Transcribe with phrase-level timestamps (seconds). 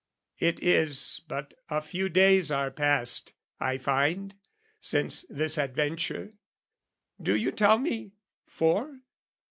[0.39, 4.33] It is but a few days are passed, I find,
[4.79, 6.33] Since this adventure.
[7.21, 8.13] Do you tell me,
[8.47, 9.01] four?